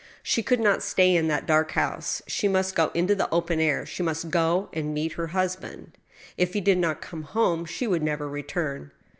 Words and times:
She 0.23 0.41
could 0.41 0.59
not 0.59 0.81
stay 0.81 1.15
in 1.15 1.27
that 1.27 1.45
dark 1.45 1.73
house. 1.73 2.23
She 2.25 2.47
must 2.47 2.73
go 2.73 2.87
into 2.95 3.13
the 3.13 3.29
open 3.29 3.59
air— 3.59 3.85
she 3.85 4.01
must 4.01 4.31
go 4.31 4.67
and 4.73 4.95
meet 4.95 5.11
her 5.13 5.27
husband. 5.27 5.95
If 6.37 6.53
he 6.55 6.59
did 6.59 6.79
not 6.79 7.03
come 7.03 7.21
home, 7.21 7.65
she 7.65 7.85
would 7.85 8.01
never 8.01 8.27
return. 8.27 8.89